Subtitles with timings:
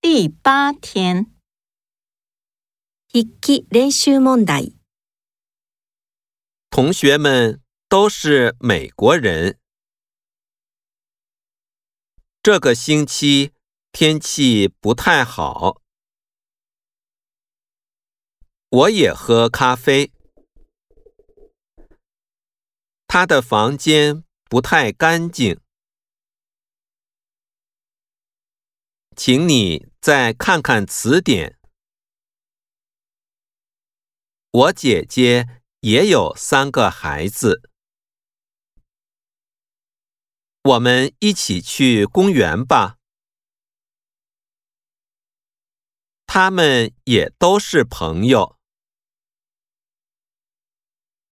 [0.00, 1.26] 第八天，
[3.10, 4.76] 笔迹练习问题。
[6.70, 9.58] 同学们都是美国人。
[12.40, 13.50] 这个星期
[13.90, 15.82] 天气不太好。
[18.68, 20.12] 我也喝咖啡。
[23.08, 25.60] 他的房间不太干净。
[29.16, 31.58] 请你再看看词典。
[34.50, 37.70] 我姐姐也有三个孩子。
[40.64, 42.98] 我们一起去公园吧。
[46.26, 48.56] 他们也都是朋友。